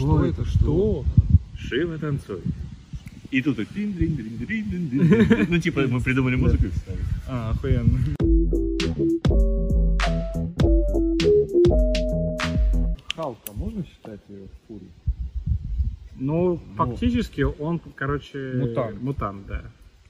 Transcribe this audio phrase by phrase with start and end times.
[0.00, 0.44] что это?
[0.44, 1.04] Что?
[1.56, 2.40] Шива танцуй.
[3.30, 6.70] И тут так дин дин дин дин дин дин Ну, типа, мы придумали музыку и
[6.70, 7.04] вставили.
[7.28, 7.98] А, охуенно.
[13.14, 14.90] Халка, можно считать ее фурией?
[16.16, 18.52] Ну, фактически он, короче...
[18.56, 19.02] Мутант.
[19.02, 19.62] Мутант, да.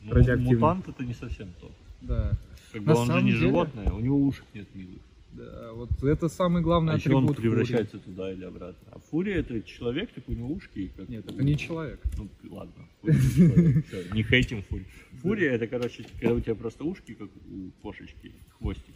[0.03, 0.55] Ну, Радиоактивный.
[0.55, 1.71] Мутант это не совсем то.
[2.03, 2.33] Да.
[2.73, 4.99] Как На бы он же самом не деле- животное, у него ушек нет милых.
[5.33, 7.49] Да, вот это самый главный А еще он атрибут фурии.
[7.51, 8.89] превращается туда или обратно.
[8.91, 10.93] А фурия это человек, так у него ушки.
[10.97, 12.01] Как Нет, у- это не человек.
[12.19, 12.89] Ну, ладно.
[13.03, 14.87] не хейтим фурию.
[15.23, 18.95] Фурия это, короче, когда у тебя просто ушки, как у кошечки, хвостик.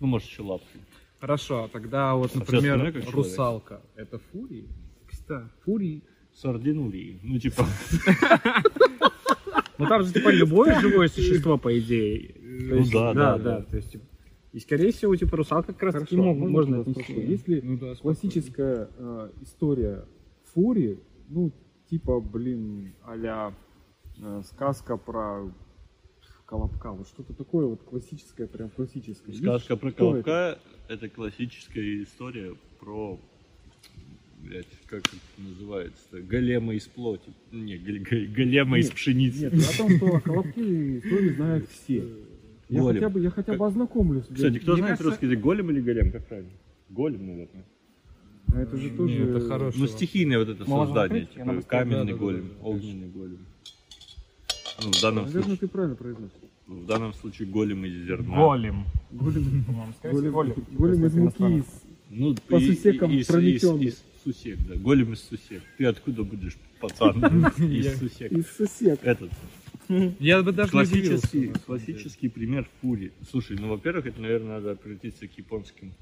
[0.00, 0.78] Ну, может, еще лапки.
[1.20, 3.80] Хорошо, а тогда вот, всё например, русалка.
[3.96, 4.68] Это фурии?
[5.28, 6.02] Да, фурии.
[6.34, 7.20] Сардинурии.
[7.22, 7.64] Ну, типа,
[9.78, 12.34] Ну там же типа любое живое существо, по идее.
[12.40, 13.62] Ну да, да, да, да.
[13.62, 13.96] То есть,
[14.54, 17.02] и скорее всего, типа русалка как раз таки можно вас отнести.
[17.02, 20.04] спрошу, Есть ли Ну да, классическая э, история
[20.54, 21.50] фурии, ну,
[21.90, 23.52] типа, блин, а
[24.44, 25.52] сказка про
[26.46, 29.34] Колобка, вот что-то такое вот классическое, прям классическое.
[29.34, 33.18] Сказка про Колобка это классическая история про
[34.38, 37.32] блядь, как это называется голема из плоти.
[37.50, 39.50] Не, голема из Нет, пшеницы.
[39.50, 42.04] Нет, о том, что о Колобке историю знают все.
[42.68, 42.94] Я Голем.
[42.94, 44.24] хотя бы, я хотя бы ознакомлюсь.
[44.32, 45.40] Кстати, кто Мне знает кажется- русский язык?
[45.40, 46.10] Голем или голем?
[46.12, 46.50] Как правильно?
[46.90, 47.64] Голем, наверное.
[48.54, 49.14] А это же тоже...
[49.14, 51.44] Не, это хороший Ну, стихийное вот это Можно создание, открыть?
[51.46, 53.38] Типа каменный да, голем, да, да, огненный голем.
[54.82, 56.36] Ну, в данном Наверное, случае, ты правильно произносишь.
[56.66, 58.36] в данном случае голем из зерна.
[58.36, 58.84] Голем.
[59.12, 59.64] Голем,
[60.02, 60.32] Голем.
[60.32, 61.64] голем, голем из муки, из
[62.10, 63.84] Ну, По и- сусекам и- из, из, прометенный.
[63.86, 64.74] из сусек, да.
[64.76, 65.62] Голем из сусек.
[65.78, 67.18] Ты откуда будешь, пацан?
[67.58, 68.32] Из сусек.
[68.32, 68.98] из сусек.
[69.02, 69.30] Этот
[69.88, 73.12] Я бы даже не удивился, классический, классический пример фури.
[73.30, 75.92] Слушай, ну, во-первых, это, наверное, надо обратиться к японским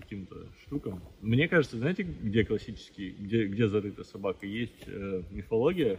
[0.00, 1.00] каким-то штукам.
[1.20, 4.46] Мне кажется, знаете, где классический, где, где зарыта собака?
[4.46, 5.98] Есть э, мифология,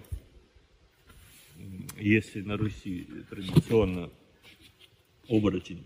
[1.98, 4.10] если на Руси традиционно
[5.28, 5.86] оборотень,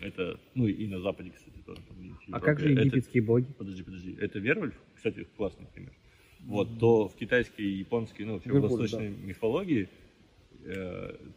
[0.00, 1.80] это, ну и на Западе, кстати, тоже.
[1.86, 2.80] там есть А как же Европе.
[2.80, 3.46] Это- египетские боги?
[3.58, 5.92] подожди, подожди, это Вервольф, кстати, классный пример.
[6.40, 9.86] Вот, то в китайской и японской, ну, вообще в Вервольф, восточной мифологии, э,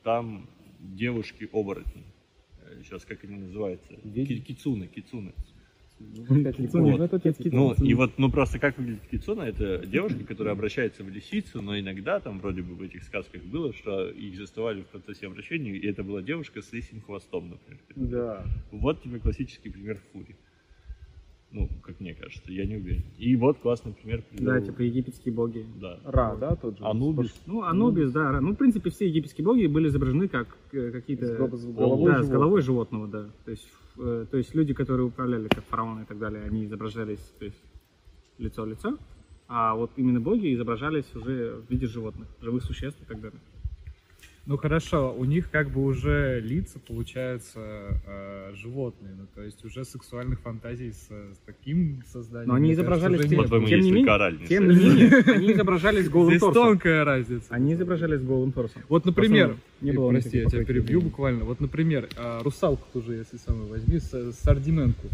[0.04, 0.48] там
[0.80, 2.04] девушки-оборотни.
[2.84, 3.94] Сейчас как они называются?
[4.42, 5.34] Кицуны, кицуны.
[6.00, 6.26] Ну,
[7.52, 7.88] Ну, кицуна.
[7.88, 12.20] и вот, ну, просто как выглядит кицуна, это девушка, которая обращается в лисицу, но иногда
[12.20, 16.04] там вроде бы в этих сказках было, что их заставали в процессе обращения, и это
[16.04, 17.82] была девушка с лисим хвостом, например.
[17.96, 18.46] Да.
[18.72, 20.36] Вот тебе классический пример фури.
[21.56, 23.04] Ну, как мне кажется, я не уверен.
[23.20, 24.24] И вот классный пример.
[24.24, 25.66] привел- Да, типа египетские боги.
[25.80, 26.00] Да.
[26.04, 26.84] Ра, да, тот же?
[26.84, 27.32] Анубис.
[27.46, 28.32] Ну, Анубис, да.
[28.32, 31.28] Ра- Ну, в принципе, все египетские боги были изображены как э, какие-то...
[31.28, 32.32] С го- с да, головой с животного.
[32.34, 33.30] головой животного, да.
[33.46, 33.68] То есть,
[34.00, 37.62] э, то есть люди, которые управляли как фараоны и так далее, они изображались то есть,
[38.40, 38.98] лицо-лицо,
[39.48, 43.40] а вот именно боги изображались уже в виде животных, живых существ и так далее.
[44.46, 47.60] Ну хорошо, у них как бы уже лица получаются
[48.06, 52.50] э, животные, ну то есть уже сексуальных фантазий с, с таким созданием.
[52.50, 53.38] Но они кажется, изображались уже тем-
[53.70, 54.06] тем не менее-
[54.50, 56.64] Тем не менее, они изображались голым Здесь торсом.
[56.64, 57.46] тонкая разница.
[57.52, 58.82] Они изображались голым торсом.
[58.90, 61.46] Вот, например, не э, было прости, я тебя перебью буквально.
[61.46, 65.08] Вот, например, а, русалку тоже, если самую возьми, с- сардименку,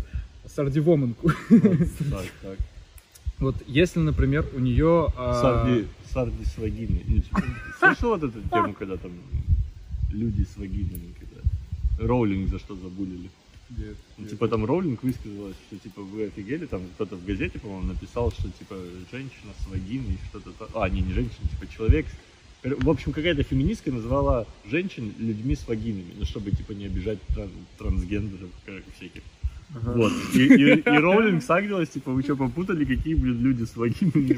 [0.48, 1.30] сардивоменку.
[1.30, 2.58] Так, так.
[3.40, 5.08] Вот если, например, у нее...
[5.16, 7.04] а, Сарди, сарди с вагиной.
[7.08, 7.44] Ну, типа,
[7.80, 9.12] Слышал вот эту тему, когда там
[10.12, 13.30] люди с вагинами, когда Роулинг за что забулили?
[13.70, 17.60] где- Ну, где- типа там Роулинг высказалась, что типа вы офигели, там кто-то в газете,
[17.60, 18.76] по-моему, написал, что типа
[19.12, 20.68] женщина с вагиной, что-то там.
[20.74, 22.06] А, не, не женщина, типа человек.
[22.64, 27.50] В общем, какая-то феминистка назвала женщин людьми с вагинами, ну, чтобы типа не обижать тран-
[27.78, 28.84] трансгендеров как
[29.70, 29.96] всяких.
[29.96, 30.12] Вот.
[30.34, 34.38] И, и- и Роулинг сагрилась, типа, вы что, попутали, какие, блин, люди с вагинами?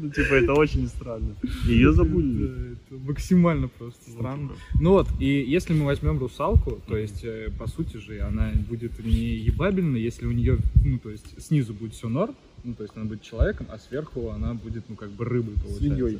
[0.00, 1.34] Ну, типа, это очень странно.
[1.66, 2.46] Ее забулили.
[2.46, 2.62] Да,
[2.94, 4.52] это максимально просто странно.
[4.80, 9.04] Ну вот, и если мы возьмем русалку, то есть, э, по сути же, она будет
[9.04, 12.94] не ебабельна, если у нее, ну, то есть, снизу будет все норм, ну, то есть,
[12.96, 15.78] она будет человеком, а сверху она будет, ну, как бы рыбой, получается.
[15.96, 16.18] Свиньей.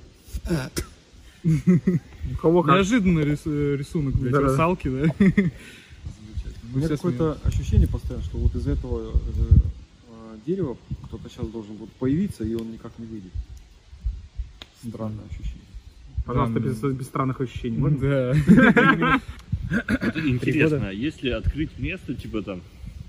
[0.48, 0.84] Как.
[2.74, 5.14] Неожиданный э, рисунок, блядь, русалки, да?
[6.68, 9.16] У Мы меня какое-то ощущение постоянно, что вот из этого э,
[10.10, 13.32] э, дерева кто-то сейчас должен будет появиться, и он никак не выйдет.
[14.86, 15.62] Странное ощущение.
[16.26, 17.78] Пожалуйста, без, без странных ощущений.
[17.78, 17.98] Можно?
[17.98, 18.34] Да.
[20.26, 22.60] Интересно, а если открыть место, типа там,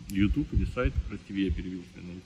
[0.10, 2.20] YouTube или сайт, прости, я перевел тебя на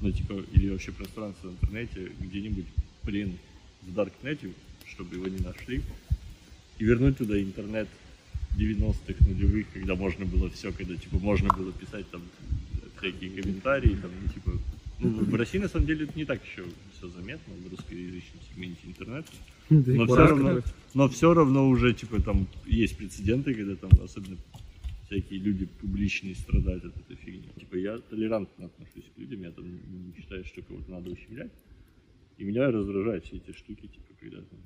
[0.00, 2.66] ну, типа, или вообще пространство в интернете, где-нибудь,
[3.04, 3.38] блин,
[3.82, 4.50] в Даркнете,
[4.86, 5.82] чтобы его не нашли,
[6.78, 7.88] и вернуть туда интернет
[8.56, 12.22] 90-х нулевых, когда можно было все, когда, типа, можно было писать там
[12.98, 14.52] всякие комментарии, там, ну, типа,
[15.00, 16.64] Ну, в России, на самом деле, это не так еще
[16.96, 19.30] все заметно в русскоязычном сегменте интернета.
[19.68, 20.62] Но все, равно,
[20.94, 24.36] но все равно уже, типа, там есть прецеденты, когда там особенно
[25.06, 27.48] всякие люди публичные страдают от этой фигни.
[27.58, 31.52] Типа, я толерантно отношусь к людям, я там не считаю, что кого-то надо ущемлять.
[32.38, 34.58] И меня раздражают все эти штуки, типа, когда там...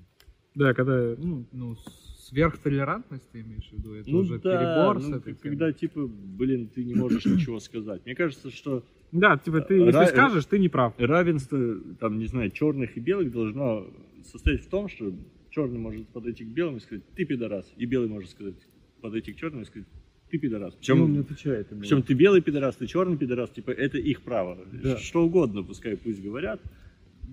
[0.58, 1.76] Да, когда, ну, Ну,
[2.18, 3.94] сверхтолерантность ты имеешь в виду?
[3.94, 7.60] Это ну уже да, перебор с ну, этой когда, типа, блин, ты не можешь ничего
[7.60, 8.04] сказать.
[8.04, 8.82] Мне кажется, что
[9.12, 10.92] да, типа ты, если Ра- скажешь, ты не прав.
[10.98, 13.86] равенство, там, не знаю, черных и белых должно
[14.24, 15.12] состоять в том, что
[15.50, 18.56] черный может подойти к белому и сказать, ты пидорас, и белый может сказать,
[19.00, 19.88] подойти к черному и сказать,
[20.28, 20.76] ты пидорас.
[20.86, 21.80] И он не Причем, отвечает ему.
[21.80, 24.58] причем ты белый пидорас, ты черный пидорас, типа, это их право.
[24.72, 24.98] Да.
[24.98, 26.60] Что угодно, пускай пусть говорят.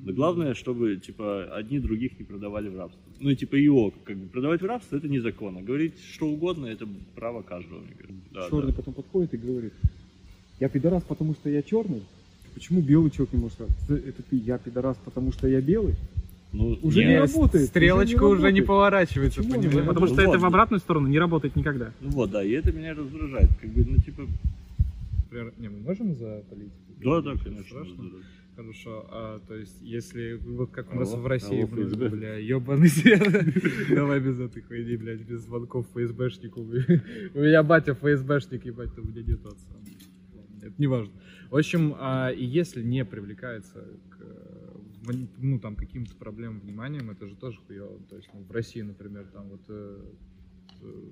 [0.04, 3.00] Но главное, чтобы, типа, одни других не продавали в рабство.
[3.20, 5.62] Ну, и, типа, его, как бы, продавать в рабство, это незаконно.
[5.62, 8.22] Говорить что угодно, это право каждого, мне кажется.
[8.32, 8.74] Да, черный да.
[8.74, 9.74] потом подходит и говорит,
[10.60, 12.04] я пидорас, потому что я черный.
[12.54, 15.96] Почему белый человек не может сказать, «Да это ты, я пидорас, потому что я белый?
[16.54, 17.10] Ну, Уже нет.
[17.10, 17.68] не работает.
[17.68, 19.88] Стрелочка уже не уже не поворачивается, Почему понимаешь?
[19.88, 20.40] Потому что Ну это вот.
[20.40, 21.92] в обратную сторону не работает никогда.
[22.00, 23.50] Ну вот, да, и это меня раздражает.
[23.60, 24.26] Как бы, ну, типа,
[25.26, 26.76] Например, не, мы можем за политику?
[27.04, 27.66] да, да, конечно.
[27.66, 27.96] Страшно?
[27.98, 28.18] да, да.
[28.56, 32.10] Хорошо, а, то есть, если вот как у Алло, нас в России, алло, было, ФСБ.
[32.10, 33.22] бля, ебаный свет,
[33.90, 36.62] давай без этой хуйни, блядь, без звонков ФСБшнику.
[37.34, 39.75] У меня батя ФСБшник, ебать, у меня нет отца.
[40.62, 41.13] Это не важно.
[41.50, 44.18] В общем, а, и если не привлекается к,
[45.38, 48.00] ну, там, каким-то проблемам вниманием, это же тоже хуево.
[48.10, 50.01] То есть, ну, в России, например, там вот, э,
[50.81, 51.04] э,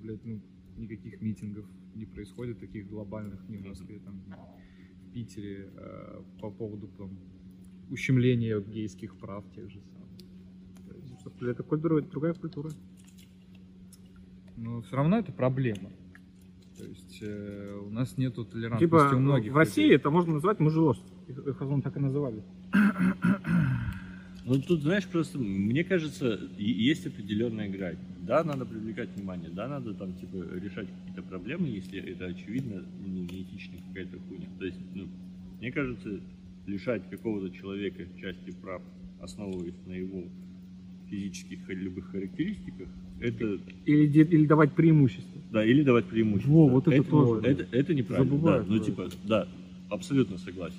[0.00, 0.40] блядь, ну,
[0.76, 4.22] никаких митингов не происходит, таких глобальных ни в Москве, там,
[5.08, 7.10] в Питере э, по поводу там,
[7.90, 10.08] ущемления гейских прав тех же самых.
[11.20, 12.70] Что Это культура, другая культура.
[14.56, 15.90] но все равно это проблема.
[16.76, 19.52] То есть э, у нас нету толерантности Типа у многих.
[19.52, 19.96] в России людей.
[19.96, 21.08] это можно назвать мужеложство.
[21.26, 22.44] Их, их так и называли.
[24.48, 27.98] Ну, тут, знаешь, просто, мне кажется, есть определенная грань.
[28.26, 33.08] Да, надо привлекать внимание, да, надо там, типа, решать какие-то проблемы, если это очевидно, ну,
[33.08, 34.46] неэтичная какая-то хуйня.
[34.58, 35.06] То есть, ну,
[35.60, 36.20] мне кажется,
[36.66, 38.80] лишать какого-то человека части прав,
[39.20, 40.24] основываясь на его
[41.10, 42.88] физических или любых характеристиках,
[43.20, 45.40] это, Или, или давать преимущество.
[45.52, 46.52] да, или давать преимущество.
[46.52, 47.46] Во, вот это тоже.
[47.46, 48.74] Это, это неправильно, Забывают да.
[48.74, 49.48] Ну, типа, да,
[49.90, 50.76] абсолютно согласен.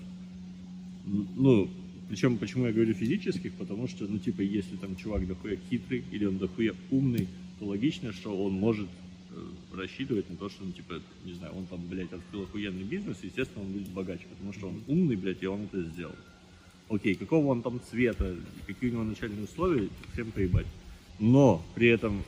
[1.06, 1.69] Ну,
[2.10, 6.26] причем, почему я говорю физических, потому что, ну, типа, если там чувак дохуя хитрый или
[6.26, 7.28] он дохуя умный,
[7.60, 8.90] то логично, что он может
[9.30, 13.18] э, рассчитывать на то, что, ну, типа, не знаю, он там, блядь, открыл охуенный бизнес,
[13.22, 16.16] и, естественно, он будет богаче, потому что он умный, блядь, и он это сделал.
[16.90, 18.36] Окей, какого он там цвета,
[18.66, 20.66] какие у него начальные условия, всем поебать.
[21.20, 22.24] Но при этом,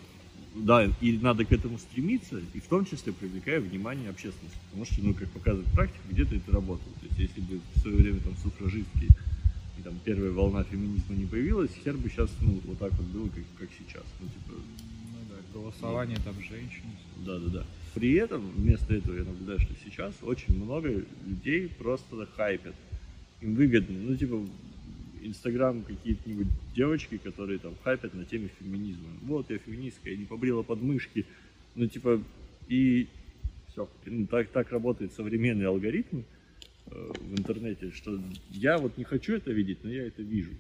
[0.53, 4.59] да, и надо к этому стремиться, и в том числе привлекая внимание общественности.
[4.69, 6.93] Потому что, ну, как показывает практика, где-то это работает.
[6.99, 9.07] То есть, если бы в свое время там суфражистки
[9.77, 13.27] и там первая волна феминизма не появилась, хер бы сейчас, ну, вот так вот было,
[13.27, 14.03] как, как сейчас.
[14.19, 14.59] Ну, типа,
[15.53, 16.83] Ну голосование там женщин.
[17.25, 17.65] да, да, да.
[17.93, 22.75] При этом, вместо этого я наблюдаю, что сейчас очень много людей просто хайпят.
[23.41, 24.45] Им выгодно, ну, типа,
[25.23, 29.07] Инстаграм какие-нибудь девочки, которые там хайпят на теме феминизма.
[29.21, 31.25] Вот я феминистка, я не побрила подмышки.
[31.75, 32.23] Ну, типа,
[32.67, 33.07] и
[33.71, 33.87] все.
[34.29, 36.21] так, так работает современный алгоритм
[36.87, 38.19] в интернете, что
[38.49, 40.51] я вот не хочу это видеть, но я это вижу.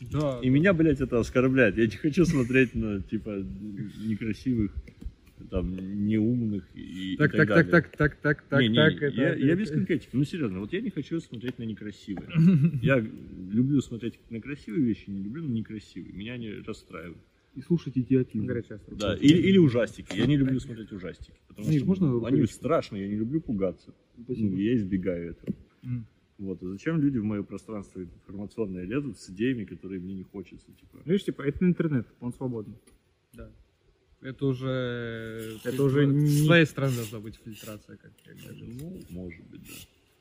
[0.00, 0.38] Да.
[0.42, 1.76] И меня, блядь, это оскорбляет.
[1.76, 3.44] Я не хочу смотреть на, типа,
[4.04, 4.72] некрасивых,
[5.50, 5.74] там,
[6.06, 7.70] неумных и, и Так, так, так, так, далее.
[7.70, 8.92] так, так, так, так, Не, не, так.
[8.92, 10.10] не, это- я, я без конкретики.
[10.12, 12.28] Ну, серьезно, вот я не хочу смотреть на некрасивые.
[12.82, 16.12] Я люблю смотреть на красивые вещи, не люблю на некрасивые.
[16.12, 17.18] Меня они расстраивают.
[17.54, 18.46] И слушать идиотизм.
[18.92, 20.16] Да, или, или ужастики.
[20.16, 21.32] Я не люблю смотреть ужастики.
[21.48, 23.92] Потому Миш, что можно они страшные, я не люблю пугаться.
[24.24, 24.50] Спасибо.
[24.50, 25.54] Ну, я избегаю этого.
[25.82, 26.06] М.
[26.38, 26.62] Вот.
[26.62, 30.98] А зачем люди в мое пространство информационное лезут с идеями, которые мне не хочется, типа.
[31.04, 32.76] Видишь, типа, это интернет, он свободный.
[33.32, 33.50] Да.
[34.20, 35.58] Это уже...
[35.64, 38.66] Это уже С не- своей стороны должна быть фильтрация, как я говорю.
[38.80, 39.74] Ну, может быть, да.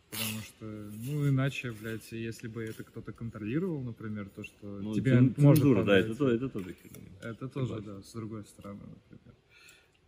[0.10, 0.66] Потому что,
[1.06, 5.63] ну, иначе, блядь, если бы это кто-то контролировал, например, то, что Ну, тебе цен- может
[5.63, 6.18] цензура, да, это, понравиться.
[6.18, 7.08] то- это тоже херня.
[7.22, 7.96] Это тоже, Согласен.
[7.96, 9.36] да, с другой стороны, например.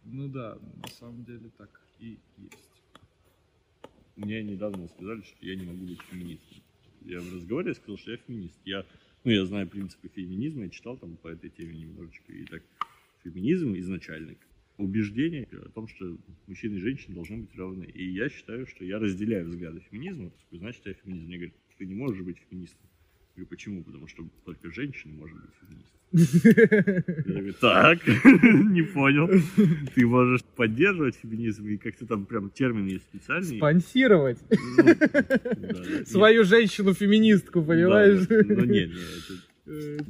[0.05, 2.78] Ну да, на самом деле так и есть.
[4.19, 6.57] Мне недавно сказали, что я не могу быть феминистом.
[7.05, 8.59] Я в разговоре сказал, что я феминист.
[8.65, 8.85] Я,
[9.23, 12.33] ну, я знаю принципы феминизма, я читал там по этой теме немножечко.
[12.33, 12.61] И так,
[13.23, 14.35] феминизм изначально
[14.77, 17.85] убеждение о том, что мужчины и женщины должны быть равны.
[17.85, 21.25] И я считаю, что я разделяю взгляды феминизма, значит, я феминист.
[21.25, 22.88] Мне говорят, ты не можешь быть феминистом.
[23.35, 23.83] Я говорю, почему?
[23.83, 25.99] Потому что только женщина может быть феминисткой.
[27.27, 28.07] Я такой, так,
[28.71, 29.29] не понял.
[29.93, 33.57] Ты можешь поддерживать феминизм, и как-то там прям термин есть специальный.
[33.57, 38.25] Спонсировать Ну, да, свою женщину-феминистку, понимаешь?
[38.27, 38.55] Да, да.
[38.55, 38.97] Ну нет, нет,
[39.29, 39.39] это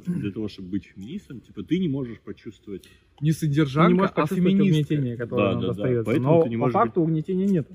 [0.06, 2.88] для того, чтобы быть феминистом, типа ты не можешь почувствовать.
[3.20, 4.62] Не содержанка, не можешь а феминистка.
[4.62, 5.72] угнетение, которое Да, нам да, да.
[5.74, 6.04] достается.
[6.04, 7.68] Поэтому Но ты не по можешь факту угнетения нет.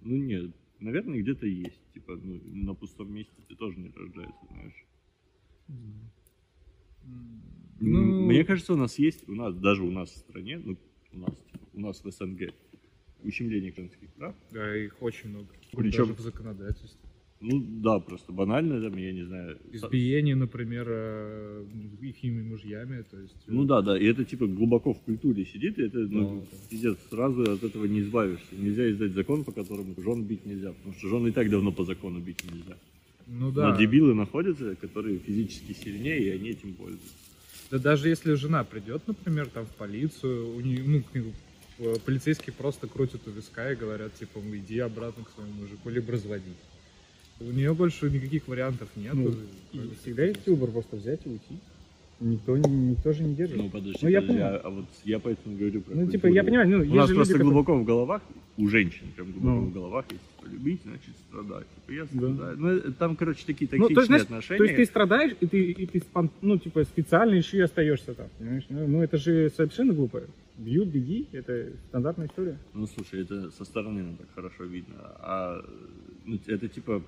[0.00, 0.50] Ну нет,
[0.82, 1.80] наверное, где-то есть.
[1.94, 4.86] Типа, ну, на пустом месте ты тоже не рождается, знаешь.
[7.80, 10.76] Ну, Мне кажется, у нас есть, у нас, даже у нас в стране, ну,
[11.12, 12.52] у нас, типа, у нас в СНГ,
[13.24, 14.34] ущемление женских прав.
[14.52, 15.48] Да, их очень много.
[15.72, 17.01] Причем- Даже в законодательстве.
[17.44, 19.58] Ну да, просто банально, там, я не знаю.
[19.72, 21.64] со- Избиение, например, э,
[22.00, 23.34] ихними мужьями, то есть...
[23.48, 26.56] э, Ну да, да, и это типа глубоко в культуре сидит, и это, ну, Да,
[26.70, 28.46] пиздец, сразу от этого не избавишься.
[28.52, 31.84] Нельзя издать закон, по которому жен бить нельзя, потому что жен и так давно по
[31.84, 32.76] закону бить нельзя.
[33.26, 33.70] Ну да.
[33.72, 37.08] Но дебилы находятся, которые физически сильнее, и они этим пользуются.
[37.72, 41.02] Да даже если жена придет, например, там в полицию, у нее, ну,
[41.78, 45.88] э, полицейские просто крутят у виска и говорят, типа, «Ну, иди обратно к своему мужику,
[45.90, 46.56] либо разводить.
[47.48, 49.14] У нее больше никаких вариантов нет.
[49.14, 49.30] Ну,
[49.72, 51.58] и всегда есть выбор просто взять и уйти.
[52.20, 53.56] Никто, никто же не держит.
[53.56, 54.60] Ну подожди, Ну, я подожди, понимаю.
[54.64, 57.10] а, а вот я поэтому говорю про Ну, типа, я понимаю, ну, У нас просто
[57.20, 58.22] люди, которые- глубоко в головах,
[58.58, 59.60] у женщин прям глубоко Ну.
[59.62, 61.66] в головах есть, типа, любить, значит страдать.
[61.74, 62.06] Типа, я Да.
[62.06, 62.56] страдаю.
[62.58, 64.58] Ну, э, там, короче, такие Ну, токсичные то есть, знаешь, отношения.
[64.58, 68.14] То есть ты страдаешь, и ты, и ты спон- ну, типа, специально еще и остаешься
[68.14, 68.64] там, понимаешь?
[68.68, 70.22] Ну, ну, это же совершенно глупо.
[70.58, 72.56] Бьют, беги, это стандартная история.
[72.72, 74.94] Ну, слушай, это со стороны нам так хорошо видно.
[75.18, 75.60] А
[76.24, 77.02] ну, это типа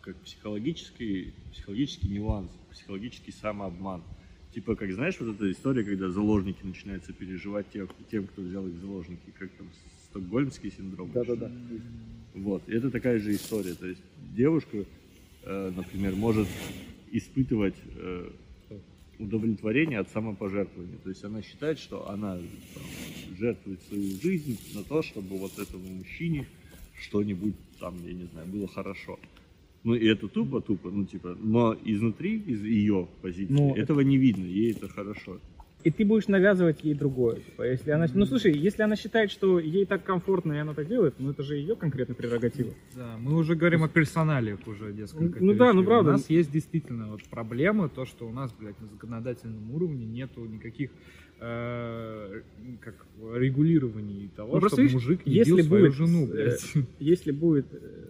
[0.00, 4.02] как психологический, психологический нюанс, психологический самообман.
[4.54, 8.74] Типа, как знаешь, вот эта история, когда заложники начинаются переживать тех, тем, кто взял их
[8.74, 9.68] в заложники, как там
[10.10, 11.10] стокгольмский синдром.
[11.12, 11.50] Да-да-да.
[12.34, 13.74] Вот, и это такая же история.
[13.74, 14.00] То есть
[14.34, 14.84] девушка,
[15.42, 16.48] э, например, может
[17.10, 18.30] испытывать э,
[19.18, 20.98] удовлетворение от самопожертвования.
[21.02, 25.86] То есть она считает, что она там, жертвует свою жизнь на то, чтобы вот этому
[25.88, 26.46] мужчине
[27.00, 29.18] что-нибудь там, я не знаю, было хорошо.
[29.84, 34.16] Ну и это тупо, тупо, ну типа, но изнутри, из ее позиции, Ну, этого не
[34.18, 35.38] видно, ей это хорошо.
[35.84, 37.36] И ты будешь навязывать ей другое.
[37.36, 38.06] Типа, если она...
[38.12, 41.44] Ну, слушай, если она считает, что ей так комфортно, и она так делает, ну, это
[41.44, 42.74] же ее конкретная прерогатива.
[42.96, 46.10] Да, мы уже говорим о персоналиях уже несколько Ну да, ну правда.
[46.10, 50.44] У нас есть действительно вот проблема, то, что у нас, блядь, на законодательном уровне нету
[50.46, 50.90] никаких
[51.40, 52.40] э,
[52.80, 56.72] как регулирований того, Ну, чтобы видишь, мужик не если бил свою будет, жену, э, блядь.
[56.98, 58.07] Если будет, э,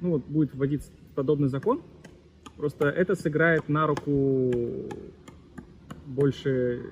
[0.00, 1.82] ну, вот будет вводиться подобный закон,
[2.56, 4.50] просто это сыграет на руку
[6.06, 6.82] больше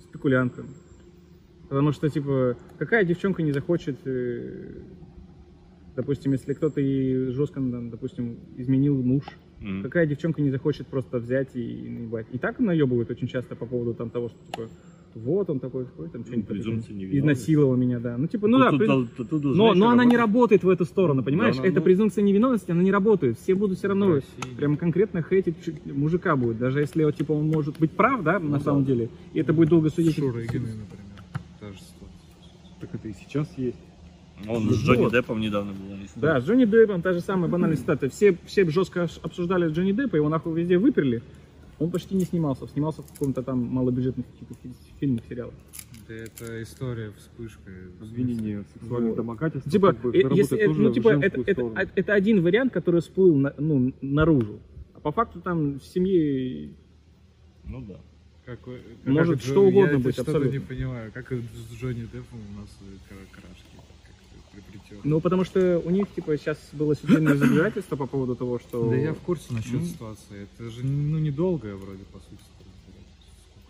[0.00, 0.68] спекулянтам.
[1.68, 4.80] Потому что, типа, какая девчонка не захочет, э,
[5.96, 9.24] допустим, если кто-то ей жестко, допустим, изменил муж,
[9.60, 9.82] Мгм.
[9.82, 12.26] какая девчонка не захочет просто взять и наебать.
[12.32, 14.68] И так наебывают очень часто по поводу там того, что типа,
[15.24, 16.46] вот он такой, такой, там что-нибудь.
[16.46, 16.62] такое.
[16.62, 17.18] презумпция невиновности.
[17.18, 18.16] Изнасиловал меня, да.
[18.18, 20.16] Ну, типа, ну, Тут- да, тут- при- тут- тут- тут, но, знаешь, но она не
[20.16, 21.56] работает- в эту сторону, понимаешь?
[21.56, 23.38] Да, Эта ну- презумпция невиновности, она не работает.
[23.38, 25.56] Все будут все равно В России прям конкретно хейтить
[25.86, 26.58] мужика будет.
[26.58, 29.08] Даже если вот, типа, он может быть прав, да, Ну на самом деле.
[29.32, 30.16] И это будет долго судить.
[30.16, 30.78] Шурыгины, например.
[31.60, 32.80] Та же ситуация.
[32.80, 33.78] Так это и сейчас есть.
[34.46, 35.96] Он с Джонни Деппом недавно был.
[36.16, 38.08] Да, с Джонни Деппом та же самая банальная ситуация.
[38.08, 41.22] Все, все жестко обсуждали Джонни Деппа, его нахуй везде выперли.
[41.78, 44.26] Он почти не снимался, снимался в каком-то там малобюджетных
[44.98, 45.54] фильмах, сериалах.
[46.08, 47.70] Да это история вспышка.
[48.00, 49.16] Обвинение в сексуальном Вот.
[49.16, 49.70] домогательстве.
[49.70, 53.00] Типа, как бы, э, если, э, тоже ну, типа это, это, это один вариант, который
[53.00, 54.58] всплыл на- ну, наружу.
[54.94, 56.70] А по факту там в семье
[57.64, 58.00] Ну да.
[58.44, 60.58] Как, вы- Может, как что угодно я быть, что-то абсолютно.
[60.58, 63.77] не понимаю, как это с Джонни Деппом у нас э, крашки
[64.88, 65.04] приплетет.
[65.04, 68.88] Ну, потому что у них, типа, сейчас было судебное разбирательство по поводу того, что...
[68.90, 69.84] Да я в курсе насчет Ну.
[69.84, 70.42] ситуации.
[70.58, 72.42] Это же ну недолгое вроде по сути.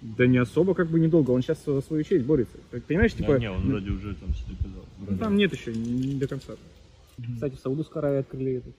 [0.00, 1.32] Да не особо, как бы, недолго.
[1.32, 2.56] Он сейчас за свою честь борется.
[2.70, 3.32] Так, Понимаешь, типа...
[3.32, 4.84] Да, не, он ну, вроде уже там все доказал.
[5.08, 6.54] ну, там нет еще, не, не до конца.
[7.34, 8.75] Кстати, в Саудовской Аравии открыли этот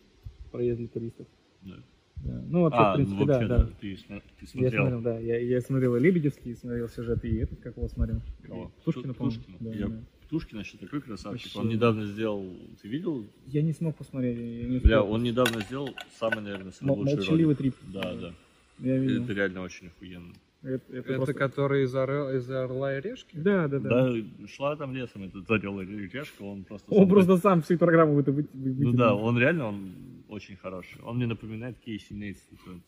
[0.51, 1.27] проезд для туристов.
[1.61, 1.75] Да.
[2.23, 2.43] Да.
[2.49, 3.57] Ну, вообще, А, в принципе, ну, да, вообще, да.
[3.57, 3.65] да.
[3.65, 4.71] Ты, ты Я смотрел.
[4.81, 5.19] смотрел, да.
[5.19, 8.21] Я, я смотрел и Лебедевский, смотрел сюжет, и этот, как его смотрел.
[8.47, 8.71] Кого?
[8.81, 9.41] Птушкина, Ту- по-моему.
[9.59, 9.95] Да, Я- да.
[10.29, 11.45] Птушкин еще такой красавчик.
[11.47, 11.59] Вообще.
[11.59, 12.45] Он недавно сделал...
[12.79, 13.25] Ты видел?
[13.47, 14.37] Я не смог посмотреть.
[14.37, 17.57] я не Бля, он недавно сделал самый, наверное, свой Мол- лучший молчаливый ролик.
[17.57, 17.75] трип.
[17.91, 18.33] Да, да.
[18.77, 19.23] Я видел.
[19.23, 20.33] Это реально очень охуенно.
[20.61, 23.35] Это, это Это просто- который из, Орел- из Орла и Решки?
[23.37, 23.89] Да, да, да.
[24.11, 26.91] Да, шла там лесом, этот орел и решка, он просто...
[26.93, 29.93] Он сам- просто сам всю программу вы- вы- Ну да, он реально, он
[30.27, 31.01] очень хороший.
[31.01, 32.41] Он мне напоминает Кейси Нейтс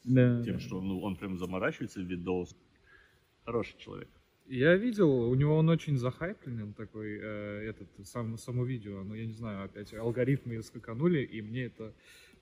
[0.03, 0.59] Да, тем, да.
[0.59, 2.55] что ну, он прям заморачивается в видос.
[3.45, 4.09] Хороший человек.
[4.53, 9.25] Я видел, у него он очень захайпленный, такой, э, этот, сам, само видео, но я
[9.25, 11.93] не знаю, опять алгоритмы скаканули, и мне это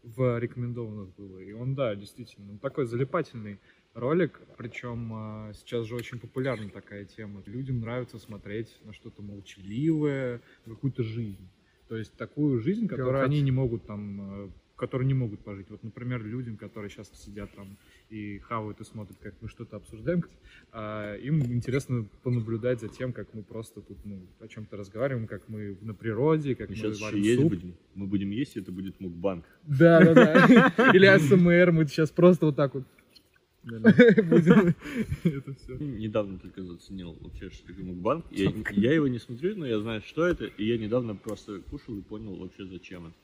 [0.01, 1.37] в рекомендованных было.
[1.37, 3.59] И он, да, действительно, такой залипательный
[3.93, 7.43] ролик, причем а, сейчас же очень популярна такая тема.
[7.45, 11.47] Людям нравится смотреть на что-то молчаливое, какую-то жизнь.
[11.89, 15.69] То есть такую жизнь, которую они не могут там, а, которые не могут пожить.
[15.69, 17.77] Вот, например, людям, которые сейчас сидят там
[18.09, 20.23] и хавают и смотрят, как мы что-то обсуждаем,
[20.71, 25.49] а, им интересно понаблюдать за тем, как мы просто тут ну, о чем-то разговариваем, как
[25.49, 27.49] мы на природе, как Мы мы, сейчас еще варим есть суп.
[27.49, 27.75] будем.
[27.95, 29.45] Мы будем есть, и это будет мукбанк.
[29.63, 30.91] Да, да, да.
[30.93, 32.83] Или АСМР, мы сейчас просто вот так вот
[35.23, 35.75] это все.
[35.77, 38.25] Недавно только заценил вообще, что такое мукбанк.
[38.31, 42.01] Я, его не смотрю, но я знаю, что это, и я недавно просто кушал и
[42.01, 43.15] понял вообще, зачем это.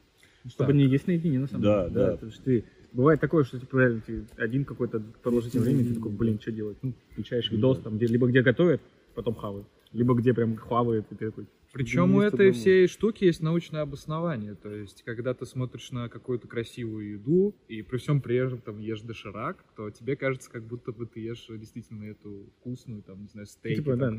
[0.50, 1.96] Чтобы не есть наедине, на самом Да, деле.
[1.96, 2.12] да.
[2.12, 2.64] Потому что ты...
[2.94, 6.78] Бывает такое, что типа реально ты один какой-то продолжительное время, ты такой, блин, что делать?
[6.82, 8.80] Ну, включаешь видос, там, где, либо где готовят,
[9.16, 11.46] потом хавают, либо где прям хавают, и ты такой,
[11.76, 14.56] Причем у этой всей штуки есть научное обоснование.
[14.56, 18.80] То есть, когда ты смотришь на какую-то красивую еду, и при всем при этом там
[18.80, 23.28] ешь доширак, то тебе кажется, как будто бы ты ешь действительно эту вкусную, там, не
[23.28, 23.80] знаю, стейки.
[23.82, 24.10] Типа, да,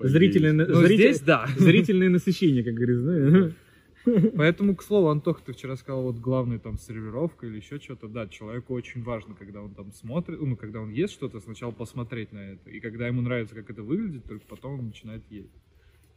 [0.00, 1.46] зрительное, Но зритель- здесь да.
[1.58, 3.52] зрительное насыщение, как говорится, да?
[4.36, 8.08] Поэтому, к слову, Антох, ты вчера сказал, вот главное там сервировка или еще что-то.
[8.08, 12.32] Да, человеку очень важно, когда он там смотрит, ну, когда он ест что-то, сначала посмотреть
[12.32, 12.70] на это.
[12.70, 15.52] И когда ему нравится, как это выглядит, только потом он начинает есть.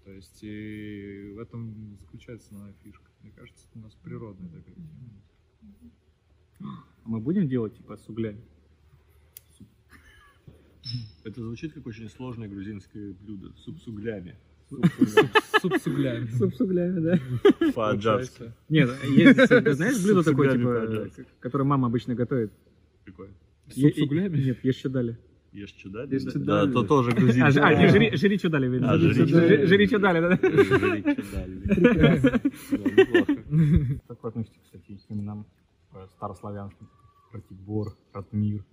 [0.04, 3.10] То есть и в этом заключается основная фишка.
[3.22, 4.88] Мне кажется, это у нас природная такая тема.
[7.04, 8.42] А мы будем делать, типа, с углями?
[11.24, 13.54] Это звучит как очень сложное грузинское блюдо.
[13.58, 14.36] Суп с углями.
[14.70, 16.26] Суп с углями.
[16.28, 17.20] Суп с углями, да?
[17.74, 18.54] По-аджарски.
[18.70, 22.52] Нет, есть, ты знаешь блюдо такое, типа, которое мама обычно готовит?
[23.06, 23.30] Какое?
[23.70, 24.38] Суп с углями?
[24.38, 25.18] Нет, есть что дали.
[25.54, 26.14] Ешь что дали?
[26.14, 27.52] Ешь Да, чё да, то тоже А, грузинское.
[27.52, 28.92] ж- а, не, жри, жри что дали, видно.
[28.92, 29.14] А, жри.
[29.14, 29.26] Жри
[29.58, 29.66] да?
[29.68, 30.20] Жри чё дали.
[30.22, 31.46] Да,
[33.02, 34.00] неплохо.
[34.08, 35.46] Как вы относитесь, кстати, к именам
[35.94, 36.88] э, старославянским?
[37.34, 38.64] Ратибор, Ратмир.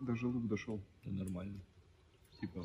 [0.00, 0.80] Даже лук дошел.
[1.04, 1.58] Это нормально.
[2.40, 2.60] Типа,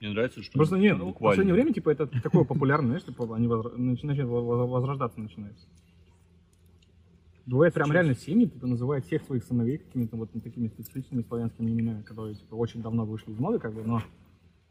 [0.00, 1.30] мне нравится, что Просто не, ну, в буквально.
[1.36, 5.66] последнее время, типа, это такое популярное, знаешь, типа, они возра- нач- начинают воз- возрождаться начинаются.
[7.46, 12.02] Бывает прям реально семьи, типа, называют всех своих сыновей какими-то вот такими специфичными славянскими именами,
[12.02, 14.02] которые, типа, очень давно вышли из моды, как бы, но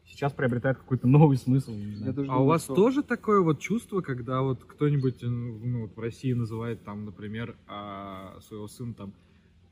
[0.05, 1.71] сейчас приобретают какой-то новый смысл.
[1.71, 2.15] не знаю.
[2.25, 5.95] Я А у вас что- тоже такое вот чувство, когда вот кто-нибудь э, ну, вот
[5.95, 9.13] в России называет там, например, а, своего сына там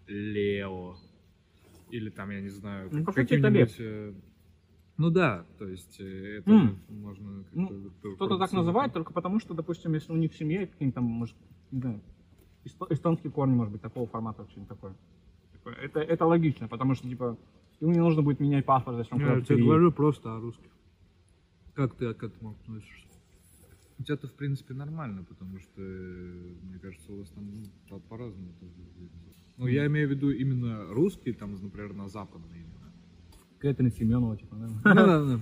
[0.08, 0.96] Лео
[1.90, 3.76] или там, я не знаю, Ну, каким-нибудь...
[3.80, 4.14] э,
[4.98, 6.80] Ну да, то есть э, это М.
[6.90, 7.44] можно.
[7.54, 11.04] Ну, Кто-то так называет только потому, что, допустим, если у них в семье какие-нибудь там,
[11.06, 11.36] может,
[11.72, 12.02] не знаю,
[12.66, 14.96] эстонские корни, может быть, такого формата, что-нибудь такое.
[15.82, 17.38] Это, это логично, потому что, типа,
[17.80, 19.66] ему не нужно будет менять паспорт, зачем я тебе переедет.
[19.68, 20.70] говорю просто о русских.
[21.74, 23.08] Как ты к этому относишься?
[24.00, 28.00] У тебя-то, в принципе, нормально, потому что, э, мне кажется, у вас там ну, по-
[28.00, 28.74] по-разному тоже.
[29.58, 32.92] Ну, я имею в виду именно русские, там, например, на западные имена.
[33.60, 34.96] Кэтрин Семенова, типа, да?
[34.96, 35.40] Да-да-да.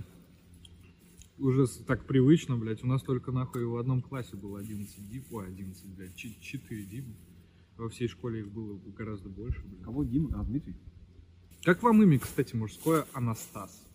[1.39, 2.83] Уже так привычно, блядь.
[2.83, 5.23] У нас только нахуй в одном классе было 11 дим.
[5.31, 7.15] Ой, 11, блядь, 4 Димы.
[7.77, 9.81] Во всей школе их было гораздо больше, блядь.
[9.81, 10.37] Кого Дима?
[10.39, 10.75] А, Дмитрий?
[11.63, 13.85] Как вам имя, кстати, мужское Анастас?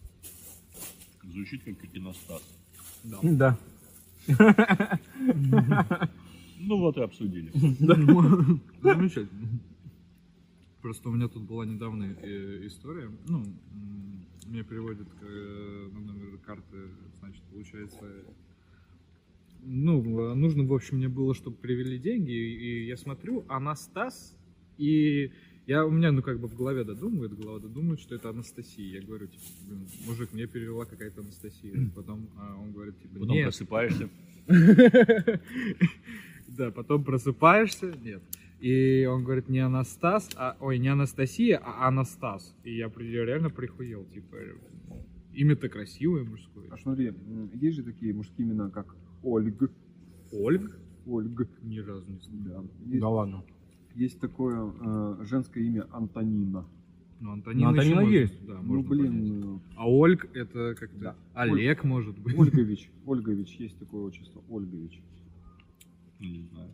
[1.23, 2.43] Звучит как иностас.
[3.05, 3.19] Да.
[3.23, 3.59] Да.
[6.59, 7.51] Ну вот и обсудили.
[8.83, 9.61] Замечательно.
[10.81, 13.11] Просто у меня тут была недавно э, история.
[13.27, 16.89] Ну, м, мне переводят э, на номер карты,
[17.21, 18.05] значит, получается,
[19.63, 20.03] ну,
[20.35, 24.37] нужно, в общем, мне было, чтобы привели деньги, и я смотрю, Анастас,
[24.77, 25.33] и
[25.67, 29.01] я, у меня, ну, как бы в голове додумывает, голова додумывает, что это Анастасия.
[29.01, 31.91] Я говорю, типа, блин, мужик, мне перевела какая-то Анастасия.
[31.95, 34.11] Потом а, он говорит, типа, Потом нет, просыпаешься.
[36.47, 38.23] Да, потом просыпаешься, нет.
[38.61, 42.55] И он говорит, не Анастас, а, ой, не Анастасия, а Анастас.
[42.63, 44.37] И я реально прихуел, типа,
[45.35, 46.69] имя-то красивое мужское.
[46.71, 47.13] А смотри,
[47.55, 49.71] есть же такие мужские имена, как Ольг.
[50.33, 50.79] Ольг?
[51.07, 51.49] Ольг.
[51.63, 52.63] Ни разу не знаю.
[52.85, 52.91] Да.
[52.91, 53.45] Есть, ладно.
[53.95, 56.67] есть такое э, женское имя Антонина.
[57.21, 58.47] Ну, Антонина, Ну, Антонина еще можно- есть.
[58.47, 59.11] Да, Ну, можно понять.
[59.11, 60.99] блин, А Ольг это как-то...
[60.99, 61.17] Да.
[61.35, 62.39] Олег, может э, быть.
[62.39, 62.91] Ольгович.
[63.07, 64.43] Ольгович, есть такое отчество.
[64.51, 65.01] Ольгович.
[66.21, 66.71] Ну, Не знаю.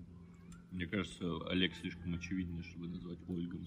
[0.72, 3.60] Мне кажется, Олег слишком очевидный, чтобы назвать Ольгом.